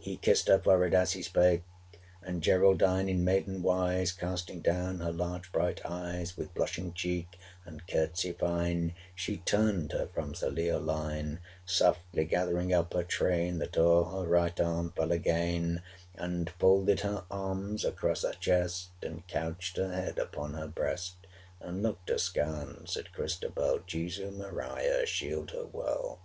He 0.00 0.16
kissed 0.16 0.48
her 0.48 0.58
forehead 0.58 0.92
as 0.92 1.12
he 1.12 1.22
spake, 1.22 1.62
And 2.20 2.42
Geraldine 2.42 3.08
in 3.08 3.22
maiden 3.22 3.62
wise 3.62 4.10
Casting 4.10 4.60
down 4.60 4.98
her 4.98 5.12
large 5.12 5.52
bright 5.52 5.86
eyes, 5.86 6.36
With 6.36 6.52
blushing 6.52 6.92
cheek 6.94 7.38
and 7.64 7.86
courtesy 7.86 8.32
fine 8.32 8.92
575 9.14 9.14
She 9.14 9.36
turned 9.36 9.92
her 9.92 10.08
from 10.08 10.34
Sir 10.34 10.50
Leoline; 10.50 11.38
Softly 11.64 12.24
gathering 12.24 12.74
up 12.74 12.92
her 12.92 13.04
train, 13.04 13.58
That 13.58 13.76
o'er 13.76 14.04
her 14.24 14.28
right 14.28 14.58
arm 14.60 14.90
fell 14.96 15.12
again; 15.12 15.80
And 16.16 16.50
folded 16.58 16.98
her 17.02 17.22
arms 17.30 17.84
across 17.84 18.22
her 18.24 18.32
chest, 18.32 18.88
And 19.00 19.24
couched 19.28 19.76
her 19.76 19.92
head 19.92 20.18
upon 20.18 20.54
her 20.54 20.66
breast, 20.66 21.18
580 21.60 21.68
And 21.70 21.82
looked 21.84 22.10
askance 22.10 22.96
at 22.96 23.12
Christabel 23.12 23.78
Jesu, 23.86 24.32
Maria, 24.32 25.06
shield 25.06 25.52
her 25.52 25.66
well! 25.66 26.18